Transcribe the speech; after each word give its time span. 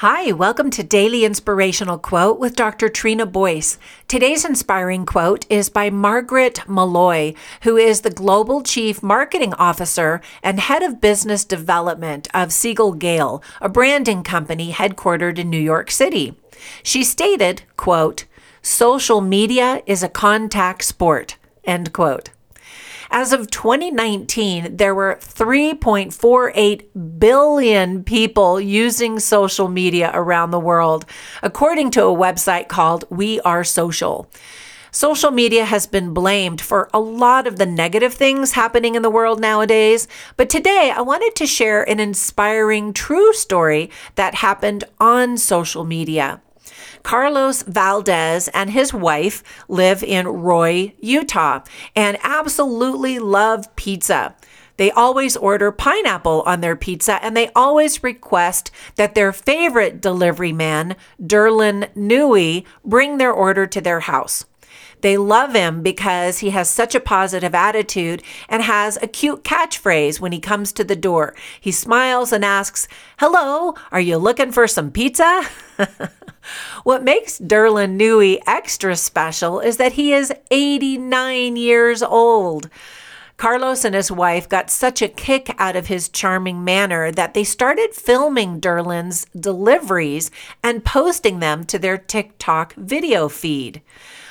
Hi, 0.00 0.30
welcome 0.30 0.68
to 0.72 0.82
Daily 0.82 1.24
Inspirational 1.24 1.96
Quote 1.96 2.38
with 2.38 2.54
Dr. 2.54 2.90
Trina 2.90 3.24
Boyce. 3.24 3.78
Today's 4.08 4.44
inspiring 4.44 5.06
quote 5.06 5.46
is 5.48 5.70
by 5.70 5.88
Margaret 5.88 6.60
Molloy, 6.68 7.32
who 7.62 7.78
is 7.78 8.02
the 8.02 8.10
Global 8.10 8.62
Chief 8.62 9.02
Marketing 9.02 9.54
Officer 9.54 10.20
and 10.42 10.60
Head 10.60 10.82
of 10.82 11.00
Business 11.00 11.46
Development 11.46 12.28
of 12.34 12.52
Siegel 12.52 12.92
Gale, 12.92 13.42
a 13.62 13.70
branding 13.70 14.22
company 14.22 14.70
headquartered 14.70 15.38
in 15.38 15.48
New 15.48 15.56
York 15.56 15.90
City. 15.90 16.36
She 16.82 17.02
stated, 17.02 17.62
quote, 17.78 18.26
social 18.60 19.22
media 19.22 19.82
is 19.86 20.02
a 20.02 20.10
contact 20.10 20.84
sport, 20.84 21.38
end 21.64 21.94
quote. 21.94 22.28
As 23.10 23.32
of 23.32 23.50
2019, 23.50 24.76
there 24.76 24.94
were 24.94 25.18
3.48 25.20 27.18
billion 27.18 28.04
people 28.04 28.60
using 28.60 29.20
social 29.20 29.68
media 29.68 30.10
around 30.12 30.50
the 30.50 30.60
world, 30.60 31.06
according 31.42 31.90
to 31.92 32.02
a 32.02 32.16
website 32.16 32.68
called 32.68 33.04
We 33.08 33.40
Are 33.40 33.64
Social. 33.64 34.28
Social 34.90 35.30
media 35.30 35.66
has 35.66 35.86
been 35.86 36.14
blamed 36.14 36.60
for 36.60 36.88
a 36.94 36.98
lot 36.98 37.46
of 37.46 37.58
the 37.58 37.66
negative 37.66 38.14
things 38.14 38.52
happening 38.52 38.94
in 38.94 39.02
the 39.02 39.10
world 39.10 39.40
nowadays, 39.40 40.08
but 40.38 40.48
today 40.48 40.90
I 40.94 41.02
wanted 41.02 41.34
to 41.36 41.46
share 41.46 41.86
an 41.88 42.00
inspiring 42.00 42.94
true 42.94 43.34
story 43.34 43.90
that 44.14 44.36
happened 44.36 44.84
on 44.98 45.36
social 45.36 45.84
media. 45.84 46.40
Carlos 47.02 47.62
Valdez 47.62 48.48
and 48.48 48.70
his 48.70 48.92
wife 48.92 49.42
live 49.68 50.02
in 50.02 50.26
Roy, 50.26 50.94
Utah, 51.00 51.60
and 51.94 52.18
absolutely 52.22 53.18
love 53.18 53.74
pizza. 53.76 54.34
They 54.76 54.90
always 54.90 55.36
order 55.36 55.72
pineapple 55.72 56.42
on 56.44 56.60
their 56.60 56.76
pizza 56.76 57.22
and 57.24 57.36
they 57.36 57.50
always 57.54 58.02
request 58.02 58.70
that 58.96 59.14
their 59.14 59.32
favorite 59.32 60.00
delivery 60.00 60.52
man, 60.52 60.96
Derlin 61.20 61.92
Newey, 61.94 62.64
bring 62.84 63.16
their 63.18 63.32
order 63.32 63.66
to 63.66 63.80
their 63.80 64.00
house. 64.00 64.44
They 65.02 65.16
love 65.16 65.54
him 65.54 65.82
because 65.82 66.38
he 66.38 66.50
has 66.50 66.70
such 66.70 66.94
a 66.94 67.00
positive 67.00 67.54
attitude 67.54 68.22
and 68.48 68.62
has 68.62 68.98
a 69.00 69.06
cute 69.06 69.44
catchphrase 69.44 70.20
when 70.20 70.32
he 70.32 70.40
comes 70.40 70.72
to 70.72 70.84
the 70.84 70.96
door. 70.96 71.34
He 71.60 71.70
smiles 71.70 72.32
and 72.32 72.44
asks, 72.44 72.88
Hello, 73.18 73.74
are 73.92 74.00
you 74.00 74.16
looking 74.16 74.52
for 74.52 74.66
some 74.66 74.90
pizza? 74.90 75.42
what 76.84 77.02
makes 77.02 77.38
Derlin 77.38 77.98
Newey 77.98 78.40
extra 78.46 78.96
special 78.96 79.60
is 79.60 79.76
that 79.76 79.92
he 79.92 80.12
is 80.12 80.32
89 80.50 81.56
years 81.56 82.02
old. 82.02 82.68
Carlos 83.36 83.84
and 83.84 83.94
his 83.94 84.10
wife 84.10 84.48
got 84.48 84.70
such 84.70 85.02
a 85.02 85.08
kick 85.08 85.54
out 85.58 85.76
of 85.76 85.88
his 85.88 86.08
charming 86.08 86.64
manner 86.64 87.12
that 87.12 87.34
they 87.34 87.44
started 87.44 87.94
filming 87.94 88.60
Derlin's 88.60 89.26
deliveries 89.38 90.30
and 90.62 90.84
posting 90.84 91.40
them 91.40 91.64
to 91.64 91.78
their 91.78 91.98
TikTok 91.98 92.74
video 92.74 93.28
feed 93.28 93.82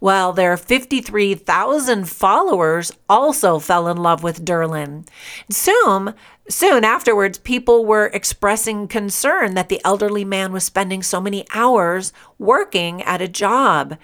while 0.00 0.32
their 0.32 0.56
53,000 0.56 2.08
followers 2.08 2.92
also 3.08 3.58
fell 3.58 3.88
in 3.88 3.96
love 3.96 4.22
with 4.22 4.44
Derlin. 4.44 5.06
Soon, 5.50 6.14
Soon 6.48 6.84
afterwards, 6.84 7.38
people 7.38 7.84
were 7.84 8.06
expressing 8.06 8.86
concern 8.86 9.54
that 9.54 9.68
the 9.68 9.80
elderly 9.84 10.24
man 10.24 10.52
was 10.52 10.62
spending 10.62 11.02
so 11.02 11.20
many 11.20 11.44
hours 11.52 12.12
working 12.38 13.02
at 13.02 13.20
a 13.20 13.26
job. 13.26 13.98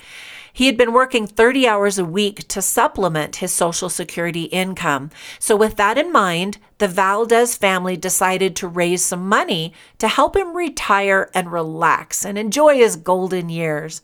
He 0.52 0.66
had 0.66 0.76
been 0.76 0.92
working 0.92 1.26
30 1.26 1.66
hours 1.66 1.98
a 1.98 2.04
week 2.04 2.46
to 2.48 2.60
supplement 2.60 3.36
his 3.36 3.52
Social 3.52 3.88
Security 3.88 4.42
income. 4.44 5.08
So, 5.38 5.56
with 5.56 5.76
that 5.76 5.96
in 5.96 6.12
mind, 6.12 6.58
the 6.76 6.88
Valdez 6.88 7.56
family 7.56 7.96
decided 7.96 8.54
to 8.56 8.68
raise 8.68 9.02
some 9.02 9.26
money 9.26 9.72
to 9.98 10.08
help 10.08 10.36
him 10.36 10.54
retire 10.54 11.30
and 11.34 11.50
relax 11.50 12.26
and 12.26 12.36
enjoy 12.36 12.76
his 12.76 12.96
golden 12.96 13.48
years. 13.48 14.02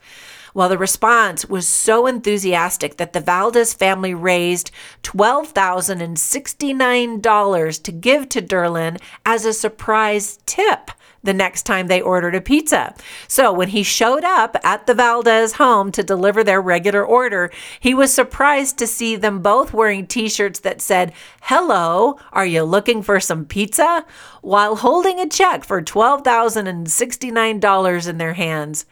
Well, 0.54 0.70
the 0.70 0.78
response 0.78 1.44
was 1.44 1.68
so 1.68 2.06
enthusiastic 2.06 2.96
that 2.96 3.12
the 3.12 3.20
Valdez 3.20 3.74
family 3.74 4.14
raised 4.14 4.70
$12,069 5.02 7.82
to 7.82 7.92
give 7.92 8.30
to 8.30 8.40
Derlin 8.40 8.98
as 9.26 9.44
a 9.44 9.52
surprise 9.52 10.38
tip 10.46 10.90
the 11.22 11.34
next 11.34 11.64
time 11.64 11.86
they 11.86 12.00
ordered 12.00 12.34
a 12.34 12.40
pizza. 12.40 12.94
So 13.26 13.52
when 13.52 13.68
he 13.68 13.82
showed 13.82 14.24
up 14.24 14.56
at 14.62 14.86
the 14.86 14.94
Valdez 14.94 15.54
home 15.54 15.90
to 15.92 16.02
deliver 16.02 16.44
their 16.44 16.60
regular 16.60 17.04
order, 17.04 17.50
he 17.80 17.94
was 17.94 18.12
surprised 18.12 18.78
to 18.78 18.86
see 18.86 19.16
them 19.16 19.40
both 19.40 19.72
wearing 19.72 20.06
t 20.06 20.28
shirts 20.28 20.60
that 20.60 20.80
said, 20.80 21.12
Hello, 21.42 22.18
are 22.32 22.46
you 22.46 22.62
looking 22.62 23.02
for 23.02 23.18
some 23.20 23.44
pizza? 23.44 24.04
while 24.40 24.76
holding 24.76 25.20
a 25.20 25.28
check 25.28 25.64
for 25.64 25.82
$12,069 25.82 28.08
in 28.08 28.18
their 28.18 28.34
hands 28.34 28.86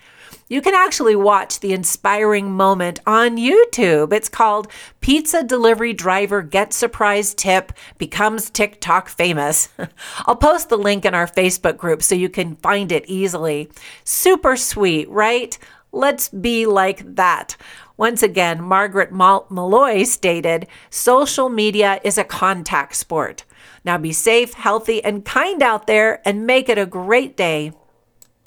you 0.48 0.62
can 0.62 0.74
actually 0.74 1.16
watch 1.16 1.60
the 1.60 1.72
inspiring 1.72 2.52
moment 2.52 3.00
on 3.06 3.36
YouTube. 3.36 4.12
It's 4.12 4.28
called 4.28 4.68
Pizza 5.00 5.42
Delivery 5.42 5.92
Driver 5.92 6.42
Gets 6.42 6.76
Surprise 6.76 7.34
Tip 7.34 7.72
Becomes 7.98 8.48
TikTok 8.50 9.08
Famous. 9.08 9.68
I'll 10.26 10.36
post 10.36 10.68
the 10.68 10.78
link 10.78 11.04
in 11.04 11.14
our 11.14 11.26
Facebook 11.26 11.76
group 11.76 12.02
so 12.02 12.14
you 12.14 12.28
can 12.28 12.56
find 12.56 12.92
it 12.92 13.04
easily. 13.08 13.68
Super 14.04 14.56
sweet, 14.56 15.08
right? 15.08 15.58
Let's 15.90 16.28
be 16.28 16.66
like 16.66 17.16
that. 17.16 17.56
Once 17.96 18.22
again, 18.22 18.62
Margaret 18.62 19.10
Molloy 19.10 20.04
stated 20.04 20.66
social 20.90 21.48
media 21.48 22.00
is 22.04 22.18
a 22.18 22.24
contact 22.24 22.94
sport. 22.94 23.44
Now 23.84 23.98
be 23.98 24.12
safe, 24.12 24.54
healthy, 24.54 25.02
and 25.02 25.24
kind 25.24 25.62
out 25.62 25.86
there 25.86 26.20
and 26.24 26.46
make 26.46 26.68
it 26.68 26.78
a 26.78 26.86
great 26.86 27.36
day. 27.36 27.72